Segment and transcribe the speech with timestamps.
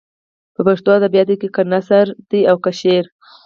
[0.53, 3.05] په پښتو ادبیاتو کې که نثر دی او که شعر.